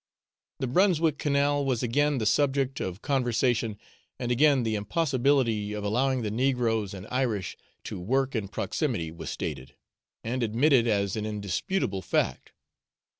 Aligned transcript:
The 0.57 0.65
Brunswick 0.65 1.19
Canal 1.19 1.63
was 1.63 1.83
again 1.83 2.17
the 2.17 2.25
subject 2.25 2.79
of 2.79 3.03
conversation, 3.03 3.77
and 4.17 4.31
again 4.31 4.63
the 4.63 4.73
impossibility 4.73 5.73
of 5.73 5.83
allowing 5.83 6.23
the 6.23 6.31
negroes 6.31 6.95
and 6.95 7.05
Irish 7.11 7.55
to 7.83 7.99
work 7.99 8.33
in 8.35 8.47
proximity 8.47 9.11
was 9.11 9.29
stated, 9.29 9.75
and 10.23 10.41
admitted 10.41 10.87
as 10.87 11.15
an 11.15 11.27
indisputable 11.27 12.01
fact. 12.01 12.51